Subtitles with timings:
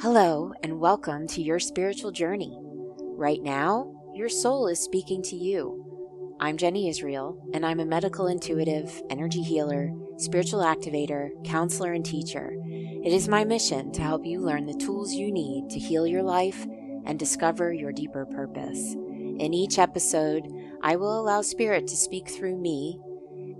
[0.00, 2.56] Hello, and welcome to your spiritual journey.
[3.16, 6.36] Right now, your soul is speaking to you.
[6.38, 12.54] I'm Jenny Israel, and I'm a medical intuitive, energy healer, spiritual activator, counselor, and teacher.
[12.62, 16.22] It is my mission to help you learn the tools you need to heal your
[16.22, 16.64] life
[17.04, 18.94] and discover your deeper purpose.
[18.94, 20.46] In each episode,
[20.80, 23.00] I will allow Spirit to speak through me,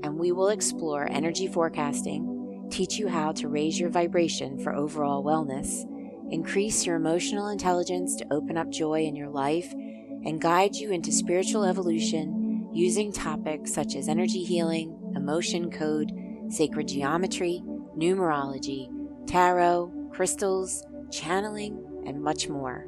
[0.04, 5.24] and we will explore energy forecasting, teach you how to raise your vibration for overall
[5.24, 5.84] wellness
[6.30, 11.12] increase your emotional intelligence to open up joy in your life, and guide you into
[11.12, 16.12] spiritual evolution using topics such as energy healing, emotion code,
[16.48, 17.62] sacred geometry,
[17.96, 18.88] numerology,
[19.26, 22.86] tarot, crystals, channeling, and much more.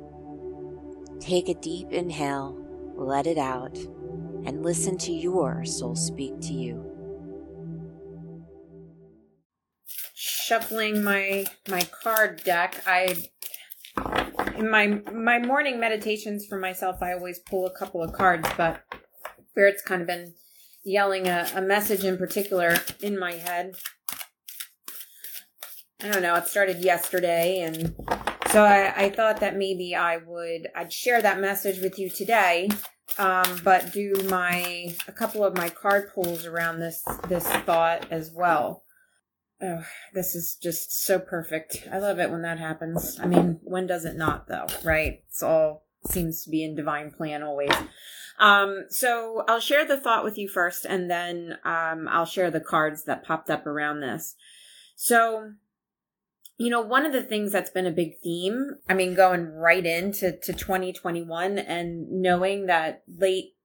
[1.20, 2.56] Take a deep inhale,
[2.96, 3.77] let it out,
[4.46, 6.89] and listen to your soul speak to you.
[10.50, 13.22] Shuffling my my card deck, I
[14.56, 18.83] in my my morning meditations for myself, I always pull a couple of cards, but
[19.50, 20.34] Spirit's kind of been
[20.83, 23.77] yelling a, a message in particular in my head.
[26.02, 26.34] I don't know.
[26.34, 27.94] It started yesterday, and
[28.50, 32.70] so I, I thought that maybe I would I'd share that message with you today,
[33.19, 38.32] um, but do my a couple of my card pulls around this this thought as
[38.34, 38.82] well.
[39.62, 41.86] Oh, this is just so perfect.
[41.92, 43.20] I love it when that happens.
[43.20, 45.22] I mean, when does it not, though, right?
[45.28, 47.72] It's all seems to be in divine plan always.
[48.38, 52.61] Um, so I'll share the thought with you first, and then um, I'll share the
[52.61, 54.34] cards that popped up around this.
[54.97, 55.53] So,
[56.56, 59.84] you know, one of the things that's been a big theme, I mean, going right
[59.84, 63.56] into to 2021 and knowing that late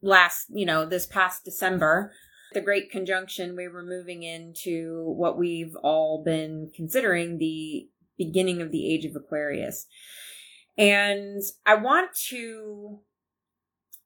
[0.00, 2.12] last, you know, this past December,
[2.52, 8.70] the Great Conjunction, we were moving into what we've all been considering the beginning of
[8.70, 9.86] the age of Aquarius.
[10.76, 13.00] And I want to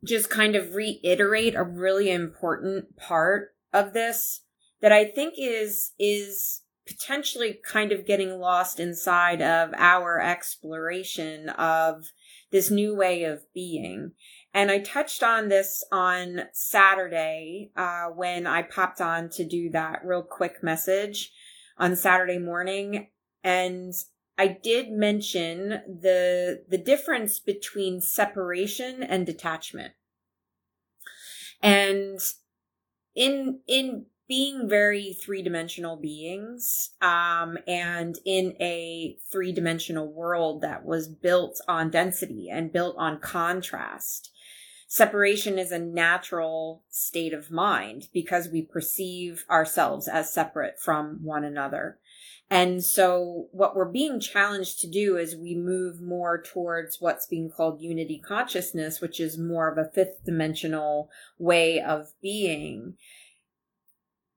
[0.05, 4.41] just kind of reiterate a really important part of this
[4.81, 12.13] that I think is is potentially kind of getting lost inside of our exploration of
[12.53, 14.13] this new way of being.
[14.55, 20.03] And I touched on this on Saturday uh, when I popped on to do that
[20.05, 21.33] real quick message
[21.77, 23.09] on Saturday morning.
[23.43, 23.93] And
[24.39, 29.95] I did mention the the difference between separation and detachment.
[31.61, 32.21] And
[33.17, 41.61] in in being very three-dimensional beings um, and in a three-dimensional world that was built
[41.69, 44.31] on density and built on contrast
[44.95, 51.43] separation is a natural state of mind because we perceive ourselves as separate from one
[51.43, 51.99] another.
[52.49, 57.51] And so what we're being challenged to do is we move more towards what's being
[57.51, 62.95] called unity consciousness, which is more of a fifth dimensional way of being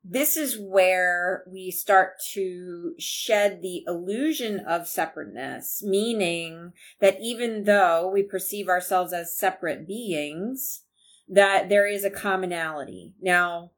[0.03, 8.09] this is where we start to shed the illusion of separateness, meaning that even though
[8.09, 10.84] we perceive ourselves as separate beings,
[11.28, 13.13] that there is a commonality.
[13.22, 13.72] Now,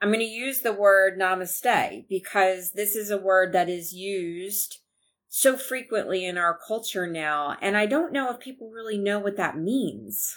[0.00, 4.78] I'm going to use the word namaste because this is a word that is used
[5.28, 7.56] so frequently in our culture now.
[7.60, 10.36] And I don't know if people really know what that means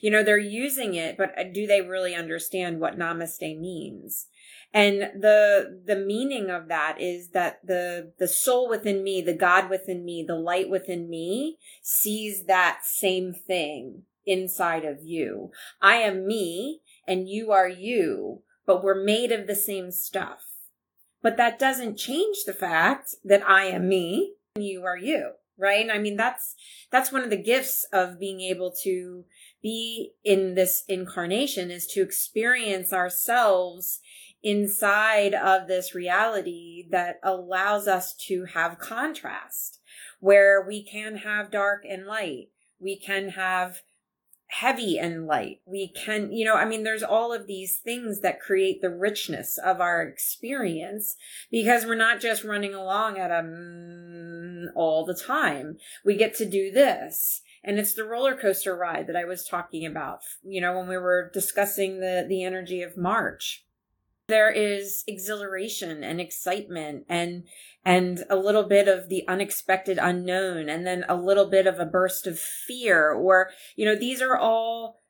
[0.00, 4.26] you know, they're using it, but uh, do they really understand what namaste means?
[4.72, 9.70] And the, the meaning of that is that the, the soul within me, the God
[9.70, 15.50] within me, the light within me sees that same thing inside of you.
[15.80, 20.42] I am me and you are you, but we're made of the same stuff.
[21.22, 25.86] But that doesn't change the fact that I am me and you are you, right?
[25.90, 26.54] I mean, that's,
[26.90, 29.24] that's one of the gifts of being able to
[29.62, 34.00] be in this incarnation is to experience ourselves
[34.42, 39.80] inside of this reality that allows us to have contrast
[40.20, 42.48] where we can have dark and light.
[42.80, 43.82] We can have
[44.48, 45.60] heavy and light.
[45.66, 49.58] We can, you know, I mean, there's all of these things that create the richness
[49.58, 51.16] of our experience
[51.50, 55.76] because we're not just running along at a mm, all the time.
[56.04, 59.84] We get to do this and it's the roller coaster ride that I was talking
[59.84, 63.64] about, you know, when we were discussing the, the energy of March.
[64.28, 67.44] There is exhilaration and excitement and,
[67.82, 71.86] and a little bit of the unexpected unknown and then a little bit of a
[71.86, 75.00] burst of fear or, you know, these are all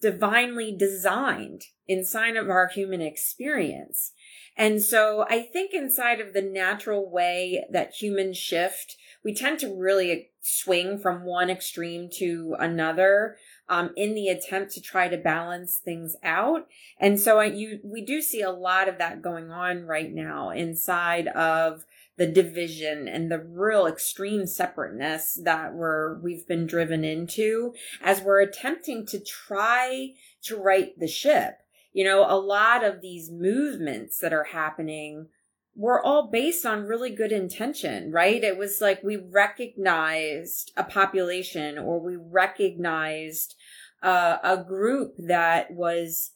[0.00, 4.12] divinely designed inside of our human experience.
[4.56, 9.74] And so I think inside of the natural way that humans shift, we tend to
[9.74, 13.36] really swing from one extreme to another
[13.68, 16.66] um, in the attempt to try to balance things out.
[16.98, 20.50] And so I, you, we do see a lot of that going on right now
[20.50, 21.84] inside of
[22.18, 27.72] the division and the real extreme separateness that we're we've been driven into
[28.02, 30.12] as we're attempting to try
[30.42, 31.54] to right the ship.
[31.92, 35.28] You know, a lot of these movements that are happening
[35.74, 38.42] were all based on really good intention, right?
[38.42, 43.54] It was like we recognized a population or we recognized
[44.02, 46.32] uh, a group that was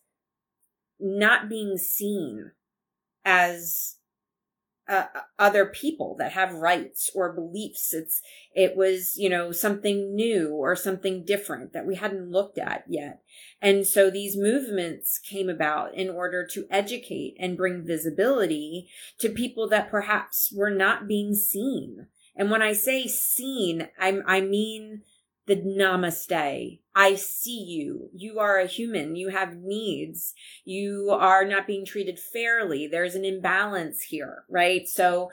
[0.99, 2.53] not being seen
[3.25, 3.96] as
[4.89, 5.07] uh,
[5.39, 7.93] other people that have rights or beliefs.
[7.93, 8.23] It's,
[8.55, 13.23] it was, you know, something new or something different that we hadn't looked at yet.
[13.61, 18.89] And so these movements came about in order to educate and bring visibility
[19.19, 22.07] to people that perhaps were not being seen.
[22.37, 25.03] And when I say seen, I, I mean
[25.47, 26.81] the namaste.
[26.95, 28.11] I see you.
[28.15, 29.17] You are a human.
[29.17, 30.35] You have needs.
[30.65, 32.87] You are not being treated fairly.
[32.87, 34.89] There's an imbalance here, right?
[34.89, 35.31] So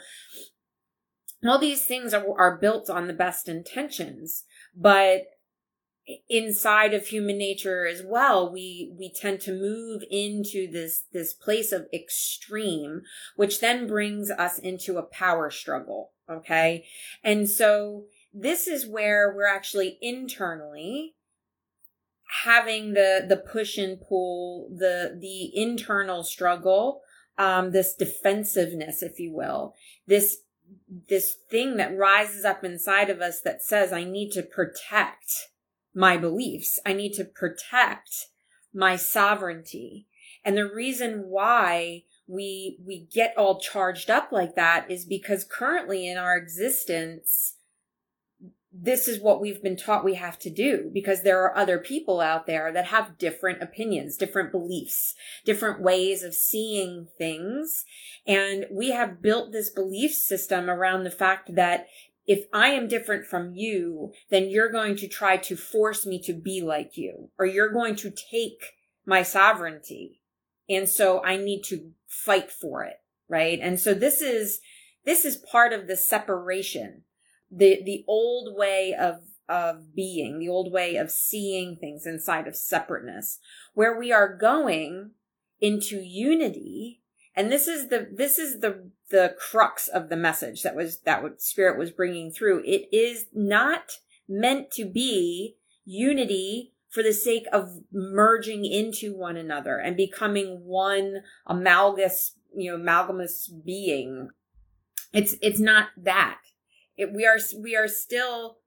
[1.46, 4.44] all these things are, are built on the best intentions,
[4.76, 5.24] but
[6.30, 11.72] inside of human nature as well we we tend to move into this this place
[11.72, 13.02] of extreme
[13.38, 16.86] which then brings us into a power struggle okay
[17.24, 18.04] and so
[18.34, 21.16] this is where we're actually internally
[22.44, 27.02] having the the push and pull the the internal struggle
[27.38, 29.76] um this defensiveness if you will
[30.08, 30.38] this
[31.10, 35.50] this thing that rises up inside of us that says i need to protect
[35.94, 36.80] my beliefs.
[36.86, 38.28] I need to protect
[38.74, 40.08] my sovereignty.
[40.44, 46.08] And the reason why we we get all charged up like that is because currently
[46.08, 47.56] in our existence
[48.76, 52.20] this is what we've been taught we have to do because there are other people
[52.20, 55.14] out there that have different opinions, different beliefs,
[55.46, 57.86] different ways of seeing things.
[58.26, 61.86] And we have built this belief system around the fact that
[62.26, 66.34] if I am different from you, then you're going to try to force me to
[66.34, 68.74] be like you, or you're going to take
[69.06, 70.22] my sovereignty.
[70.68, 72.96] And so I need to fight for it.
[73.30, 73.60] Right.
[73.62, 74.60] And so this is,
[75.06, 77.04] this is part of the separation
[77.56, 79.18] the the old way of
[79.50, 83.40] of being, the old way of seeing things inside of separateness,
[83.74, 85.12] where we are going
[85.60, 87.02] into unity.
[87.36, 91.24] And this is the, this is the, the crux of the message that was, that
[91.24, 92.64] what spirit was bringing through.
[92.66, 93.98] It is not
[94.30, 101.24] meant to be unity for the sake of merging into one another and becoming one
[101.48, 104.30] amalgamous, you know, amalgamous being.
[105.12, 106.40] It's, it's not that.
[106.98, 108.58] It, we are we are still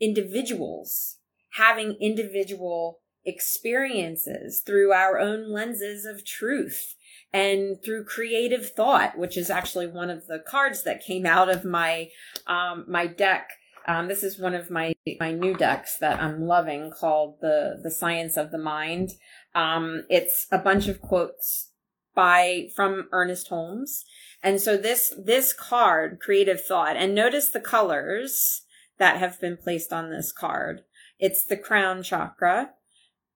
[0.00, 1.18] individuals
[1.54, 6.96] having individual experiences through our own lenses of truth
[7.32, 11.64] and through creative thought, which is actually one of the cards that came out of
[11.64, 12.08] my
[12.46, 13.50] um, my deck.
[13.88, 17.90] Um, this is one of my my new decks that I'm loving, called the the
[17.90, 19.10] Science of the Mind.
[19.54, 21.71] Um, it's a bunch of quotes
[22.14, 24.04] by from Ernest Holmes,
[24.42, 28.62] and so this, this card, creative thought, and notice the colors
[28.98, 30.82] that have been placed on this card.
[31.18, 32.70] It's the crown chakra.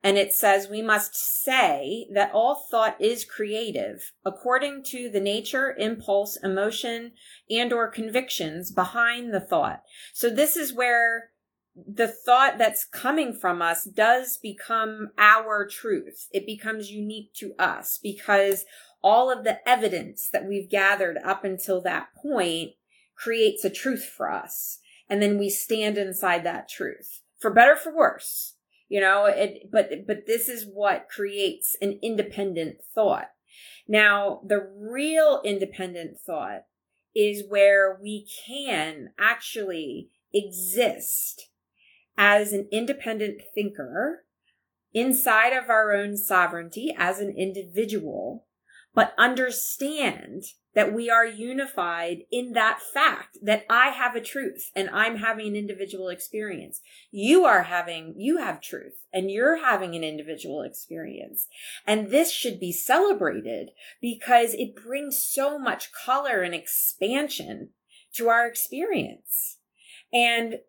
[0.02, 5.74] And it says we must say that all thought is creative according to the nature,
[5.76, 7.12] impulse, emotion,
[7.50, 9.82] and or convictions behind the thought.
[10.12, 11.30] So this is where
[11.76, 16.28] the thought that's coming from us does become our truth.
[16.32, 18.64] It becomes unique to us because
[19.02, 22.72] all of the evidence that we've gathered up until that point
[23.14, 24.78] creates a truth for us.
[25.08, 28.54] And then we stand inside that truth for better, for worse,
[28.88, 33.28] you know, it, but, but this is what creates an independent thought.
[33.86, 36.64] Now, the real independent thought
[37.14, 41.48] is where we can actually exist
[42.16, 44.24] as an independent thinker
[44.92, 48.46] inside of our own sovereignty as an individual
[48.96, 50.42] but understand
[50.74, 55.48] that we are unified in that fact that I have a truth and I'm having
[55.48, 56.80] an individual experience.
[57.10, 61.46] You are having, you have truth and you're having an individual experience.
[61.86, 63.68] And this should be celebrated
[64.00, 67.70] because it brings so much color and expansion
[68.14, 69.58] to our experience.
[70.10, 70.60] And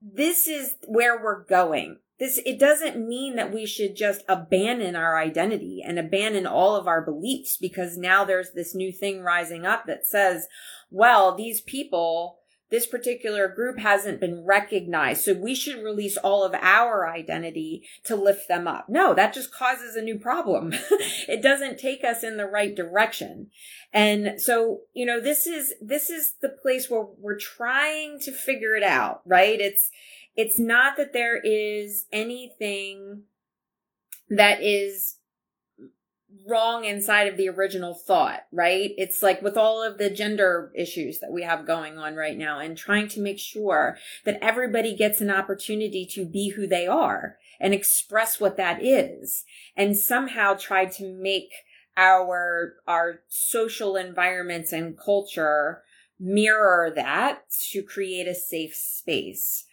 [0.00, 1.98] this is where we're going.
[2.18, 6.88] This it doesn't mean that we should just abandon our identity and abandon all of
[6.88, 10.46] our beliefs because now there's this new thing rising up that says
[10.90, 12.38] well these people
[12.70, 15.22] this particular group hasn't been recognized.
[15.22, 18.88] So we should release all of our identity to lift them up.
[18.88, 20.72] No that just causes a new problem.
[21.28, 23.50] It doesn't take us in the right direction.
[23.92, 28.74] And so you know this is this is the place where we're trying to figure
[28.74, 29.60] it out right?
[29.60, 29.90] It's
[30.36, 33.22] it's not that there is anything
[34.28, 35.18] that is
[36.48, 38.90] wrong inside of the original thought, right?
[38.96, 42.58] It's like with all of the gender issues that we have going on right now
[42.58, 47.36] and trying to make sure that everybody gets an opportunity to be who they are
[47.60, 49.44] and express what that is
[49.76, 51.50] and somehow try to make
[51.96, 55.82] our our social environments and culture
[56.18, 59.65] mirror that to create a safe space.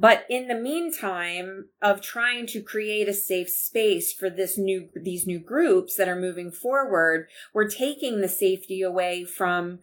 [0.00, 5.26] But in the meantime of trying to create a safe space for this new, these
[5.26, 9.80] new groups that are moving forward, we're taking the safety away from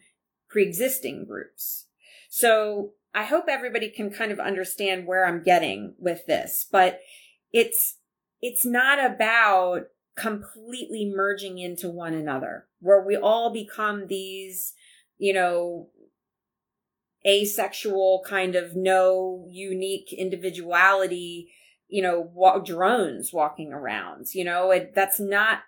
[0.50, 1.86] pre-existing groups.
[2.30, 7.00] So I hope everybody can kind of understand where I'm getting with this, but
[7.54, 8.00] it's,
[8.42, 9.84] it's not about
[10.16, 14.74] completely merging into one another where we all become these,
[15.20, 15.90] you know,
[17.28, 21.52] asexual kind of no unique individuality,
[21.88, 24.28] you know, wa- drones walking around.
[24.34, 25.60] You know, it, that's not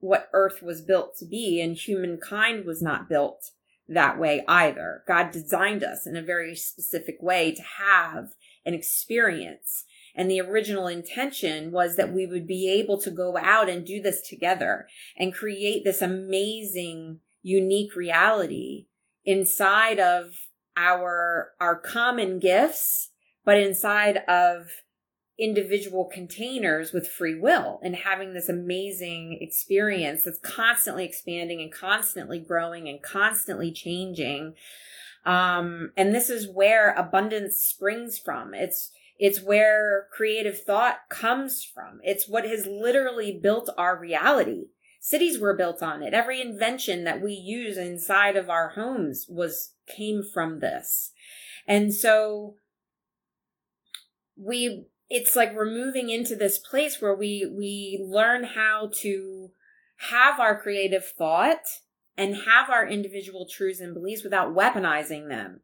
[0.00, 3.50] what Earth was built to be, and humankind was not built
[3.88, 5.02] that way either.
[5.08, 8.28] God designed us in a very specific way to have
[8.64, 9.84] an experience.
[10.14, 14.02] And the original intention was that we would be able to go out and do
[14.02, 18.86] this together and create this amazing, unique reality
[19.24, 20.47] inside of
[20.78, 23.10] our our common gifts
[23.44, 24.68] but inside of
[25.38, 32.40] individual containers with free will and having this amazing experience that's constantly expanding and constantly
[32.40, 34.54] growing and constantly changing.
[35.24, 38.52] Um, and this is where abundance springs from.
[38.54, 42.00] It's it's where creative thought comes from.
[42.04, 44.66] It's what has literally built our reality.
[45.00, 46.14] Cities were built on it.
[46.14, 51.12] Every invention that we use inside of our homes was came from this.
[51.66, 52.54] And so
[54.36, 59.50] we it's like we're moving into this place where we we learn how to
[60.10, 61.64] have our creative thought
[62.16, 65.60] and have our individual truths and beliefs without weaponizing them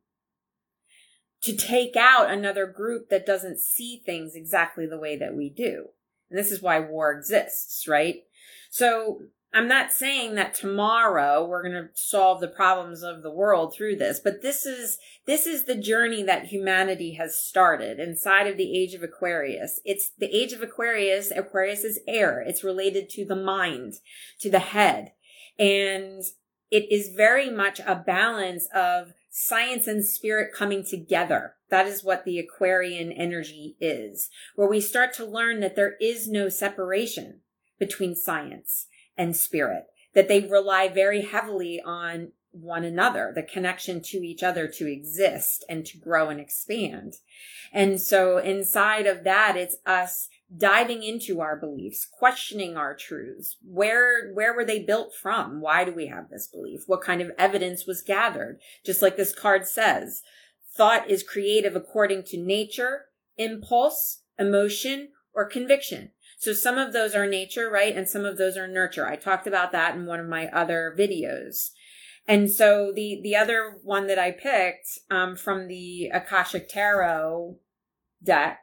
[1.43, 5.89] to take out another group that doesn't see things exactly the way that we do.
[6.31, 8.23] And this is why war exists, right?
[8.71, 9.21] So
[9.55, 13.97] I'm not saying that tomorrow we're going to solve the problems of the world through
[13.97, 18.77] this, but this is, this is the journey that humanity has started inside of the
[18.77, 19.81] age of Aquarius.
[19.85, 21.31] It's the age of Aquarius.
[21.31, 22.41] Aquarius is air.
[22.41, 23.95] It's related to the mind,
[24.41, 25.13] to the head.
[25.57, 26.25] And
[26.73, 31.55] it is very much a balance of science and spirit coming together.
[31.71, 36.27] That is what the Aquarian energy is, where we start to learn that there is
[36.27, 37.43] no separation
[37.79, 44.19] between science and spirit, that they rely very heavily on one another, the connection to
[44.19, 47.17] each other to exist and to grow and expand.
[47.73, 53.57] And so inside of that, it's us diving into our beliefs, questioning our truths.
[53.65, 55.61] Where, where were they built from?
[55.61, 56.85] Why do we have this belief?
[56.87, 58.61] What kind of evidence was gathered?
[58.87, 60.23] Just like this card says,
[60.77, 63.07] thought is creative according to nature,
[63.37, 66.11] impulse, emotion, or conviction.
[66.45, 67.97] So some of those are nature, right?
[67.97, 69.07] And some of those are nurture.
[69.07, 71.71] I talked about that in one of my other videos.
[72.29, 77.57] And so the, the other one that I picked, um, from the Akashic Tarot
[78.23, 78.61] deck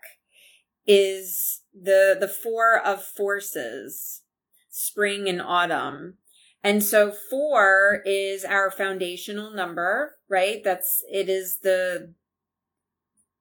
[0.86, 4.22] is the, the four of forces,
[4.70, 6.18] spring and autumn.
[6.64, 10.64] And so four is our foundational number, right?
[10.64, 12.14] That's, it is the,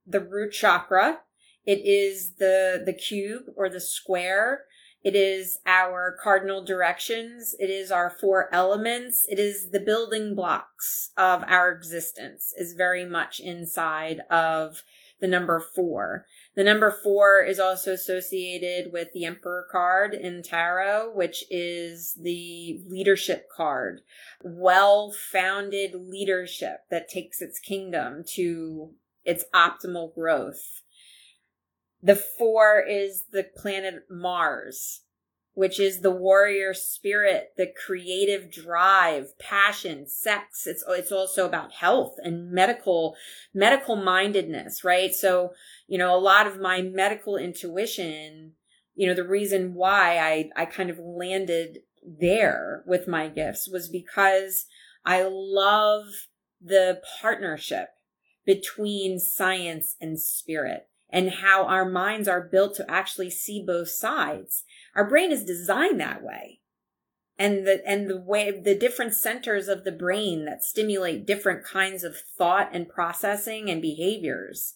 [0.06, 1.20] the root chakra.
[1.66, 4.64] It is the, the cube or the square.
[5.02, 7.54] It is our cardinal directions.
[7.58, 9.26] It is our four elements.
[9.28, 14.82] It is the building blocks of our existence is very much inside of
[15.20, 16.26] the number four.
[16.54, 22.80] The number four is also associated with the Emperor card in Tarot, which is the
[22.88, 24.00] leadership card.
[24.42, 28.92] Well founded leadership that takes its kingdom to
[29.24, 30.79] its optimal growth.
[32.02, 35.02] The four is the planet Mars,
[35.52, 40.66] which is the warrior spirit, the creative drive, passion, sex.
[40.66, 43.16] It's it's also about health and medical
[43.52, 45.12] medical mindedness, right?
[45.12, 45.52] So,
[45.86, 48.52] you know, a lot of my medical intuition,
[48.94, 53.88] you know, the reason why I I kind of landed there with my gifts was
[53.88, 54.64] because
[55.04, 56.04] I love
[56.62, 57.88] the partnership
[58.46, 64.64] between science and spirit and how our minds are built to actually see both sides.
[64.94, 66.60] Our brain is designed that way.
[67.38, 72.04] And the, and the way, the different centers of the brain that stimulate different kinds
[72.04, 74.74] of thought and processing and behaviors.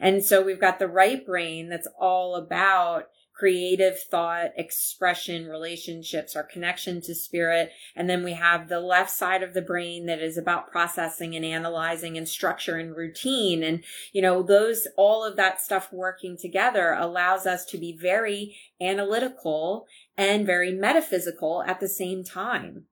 [0.00, 3.04] And so we've got the right brain that's all about
[3.36, 7.70] creative thought, expression, relationships, our connection to spirit.
[7.94, 11.44] And then we have the left side of the brain that is about processing and
[11.44, 13.62] analyzing and structure and routine.
[13.62, 18.56] And, you know, those, all of that stuff working together allows us to be very
[18.80, 22.84] analytical and very metaphysical at the same time.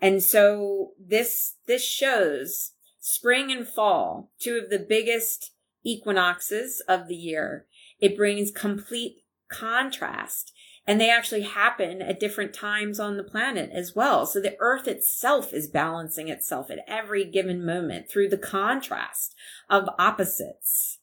[0.00, 5.52] And so this, this shows spring and fall, two of the biggest
[5.82, 7.66] equinoxes of the year.
[8.00, 9.21] It brings complete
[9.52, 10.52] contrast
[10.86, 14.26] and they actually happen at different times on the planet as well.
[14.26, 19.34] So the earth itself is balancing itself at every given moment through the contrast
[19.70, 20.98] of opposites.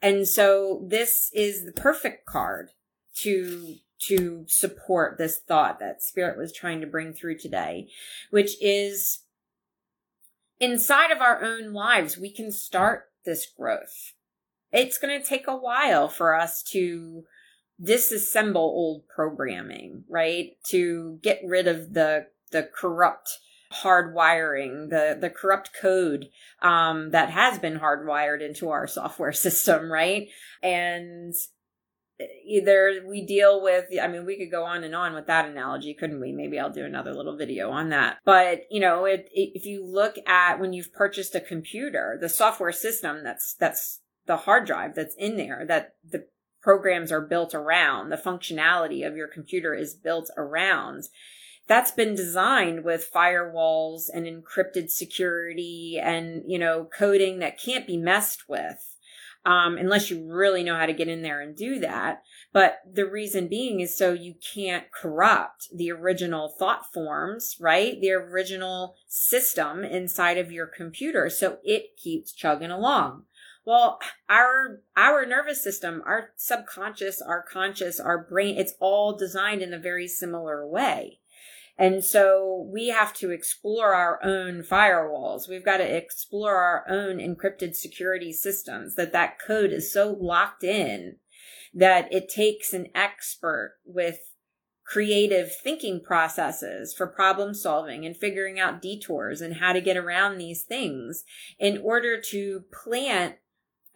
[0.00, 2.70] And so this is the perfect card
[3.16, 7.86] to to support this thought that spirit was trying to bring through today,
[8.30, 9.24] which is
[10.58, 14.14] inside of our own lives, we can start this growth.
[14.72, 17.24] It's going to take a while for us to
[17.82, 20.52] disassemble old programming, right?
[20.68, 23.38] To get rid of the the corrupt
[23.72, 26.26] hardwiring, the the corrupt code
[26.62, 30.28] um, that has been hardwired into our software system, right?
[30.62, 31.34] And
[32.44, 35.94] either we deal with i mean we could go on and on with that analogy
[35.94, 39.52] couldn't we maybe i'll do another little video on that but you know it, it,
[39.54, 44.36] if you look at when you've purchased a computer the software system that's that's the
[44.36, 46.26] hard drive that's in there that the
[46.60, 51.08] programs are built around, the functionality of your computer is built around.
[51.66, 57.96] That's been designed with firewalls and encrypted security and, you know, coding that can't be
[57.96, 58.96] messed with.
[59.46, 62.22] Um, unless you really know how to get in there and do that.
[62.52, 67.98] But the reason being is so you can't corrupt the original thought forms, right?
[67.98, 71.30] The original system inside of your computer.
[71.30, 73.24] So it keeps chugging along.
[73.64, 79.74] Well, our our nervous system, our subconscious, our conscious, our brain, it's all designed in
[79.74, 81.20] a very similar way.
[81.78, 85.48] And so we have to explore our own firewalls.
[85.48, 90.62] We've got to explore our own encrypted security systems that that code is so locked
[90.62, 91.16] in
[91.72, 94.18] that it takes an expert with
[94.84, 100.36] creative thinking processes for problem solving and figuring out detours and how to get around
[100.36, 101.24] these things
[101.58, 103.36] in order to plant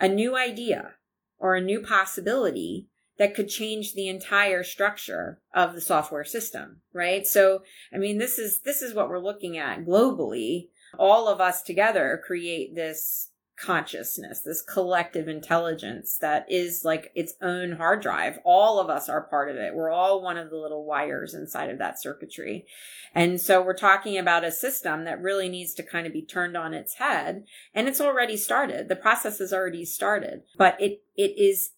[0.04, 0.92] a new idea
[1.38, 7.26] or a new possibility that could change the entire structure of the software system, right?
[7.26, 10.68] So, I mean, this is, this is what we're looking at globally.
[10.98, 17.72] All of us together create this consciousness, this collective intelligence that is like its own
[17.72, 18.38] hard drive.
[18.44, 19.74] All of us are part of it.
[19.74, 22.66] We're all one of the little wires inside of that circuitry.
[23.14, 26.56] And so we're talking about a system that really needs to kind of be turned
[26.56, 27.44] on its head.
[27.72, 28.88] And it's already started.
[28.88, 31.70] The process has already started, but it, it is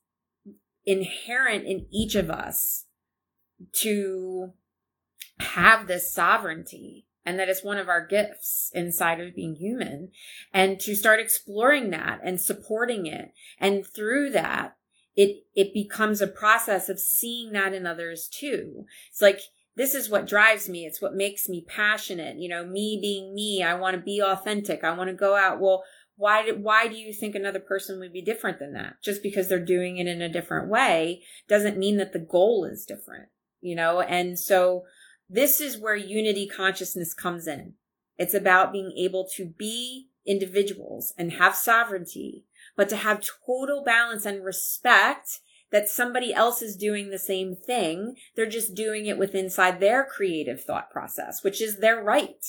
[0.87, 2.87] inherent in each of us
[3.73, 4.53] to
[5.41, 10.13] have this sovereignty and that it's one of our gifts inside of being human.
[10.55, 13.33] And to start exploring that and supporting it.
[13.59, 14.77] And through that
[15.17, 18.85] it it becomes a process of seeing that in others too.
[19.11, 19.41] It's like
[19.75, 20.87] this is what drives me.
[20.87, 22.37] It's what makes me passionate.
[22.39, 24.85] You know me being me i want to be authentic.
[24.85, 25.61] I want to go out.
[25.61, 25.83] Well
[26.19, 29.03] why why do you think another person would be different than that?
[29.03, 32.85] Just because they're doing it in a different way doesn't mean that the goal is
[32.87, 33.29] different
[33.67, 34.01] you know?
[34.01, 34.85] And so
[35.29, 37.75] this is where unity consciousness comes in.
[38.19, 42.45] It's about being able to be individuals and have sovereignty,
[42.77, 48.17] but to have total balance and respect that somebody else is doing the same thing.
[48.35, 52.45] They're just doing it with inside their creative thought process, which is their right.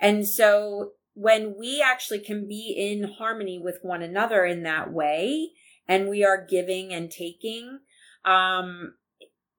[0.00, 5.50] And so when we actually can be in harmony with one another in that way,
[5.86, 7.80] and we are giving and taking,
[8.24, 8.94] um,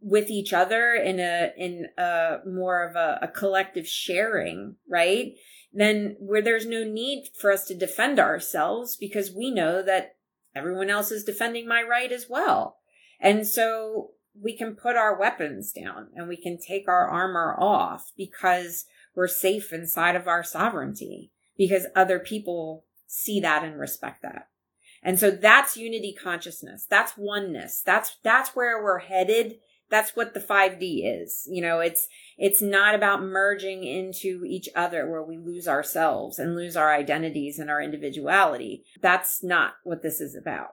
[0.07, 5.33] with each other in a in a more of a, a collective sharing, right?
[5.73, 10.17] Then where there's no need for us to defend ourselves because we know that
[10.55, 12.77] everyone else is defending my right as well.
[13.19, 18.11] And so we can put our weapons down and we can take our armor off
[18.15, 24.49] because we're safe inside of our sovereignty because other people see that and respect that.
[25.01, 26.85] And so that's unity consciousness.
[26.87, 27.81] That's oneness.
[27.83, 29.55] That's, that's where we're headed.
[29.95, 31.47] That's what the 5D is.
[31.49, 36.53] You know, it's, it's not about merging into each other where we lose ourselves and
[36.53, 38.83] lose our identities and our individuality.
[39.01, 40.71] That's not what this is about.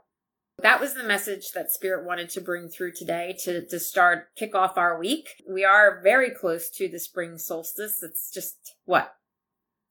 [0.61, 4.57] That was the message that Spirit wanted to bring through today to, to start kick
[4.57, 5.29] off our week.
[5.49, 8.03] We are very close to the spring solstice.
[8.03, 9.15] It's just what?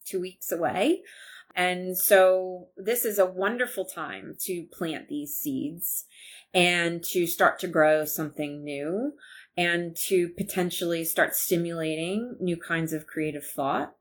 [0.05, 1.03] Two weeks away.
[1.55, 6.03] And so this is a wonderful time to plant these seeds
[6.53, 9.13] and to start to grow something new
[9.57, 13.95] and to potentially start stimulating new kinds of creative thought.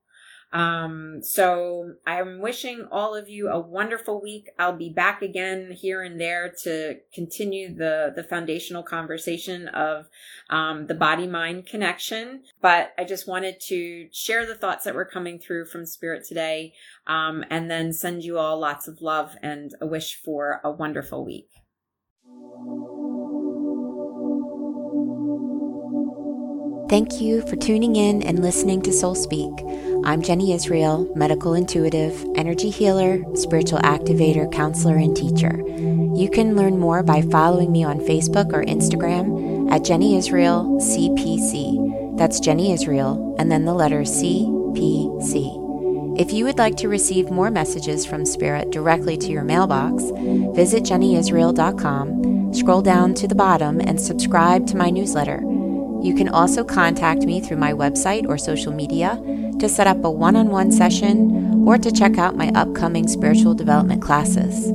[0.53, 4.49] Um, so I'm wishing all of you a wonderful week.
[4.59, 10.07] I'll be back again here and there to continue the, the foundational conversation of,
[10.49, 12.43] um, the body mind connection.
[12.61, 16.73] But I just wanted to share the thoughts that were coming through from spirit today.
[17.07, 21.25] Um, and then send you all lots of love and a wish for a wonderful
[21.25, 21.60] week.
[26.91, 29.53] Thank you for tuning in and listening to Soul Speak.
[30.05, 35.63] I'm Jenny Israel, medical intuitive, energy healer, spiritual activator, counselor, and teacher.
[36.17, 42.19] You can learn more by following me on Facebook or Instagram at Jenny Israel CPC.
[42.19, 45.60] That's Jenny Israel, and then the letter CPC.
[46.21, 50.03] If you would like to receive more messages from Spirit directly to your mailbox,
[50.55, 55.41] visit jennyisrael.com, scroll down to the bottom, and subscribe to my newsletter.
[56.03, 59.19] You can also contact me through my website or social media
[59.61, 63.55] to set up a one on one session or to check out my upcoming spiritual
[63.55, 64.75] development classes.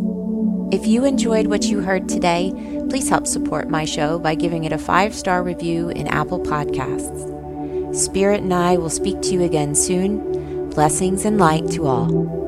[0.73, 2.53] If you enjoyed what you heard today,
[2.89, 7.35] please help support my show by giving it a five star review in Apple Podcasts.
[7.95, 10.34] Spirit and I will speak to you again soon.
[10.75, 12.44] Blessings and light to all.